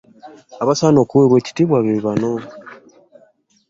[0.63, 2.31] Abasaana okuweebwa ekitiibwa be bano.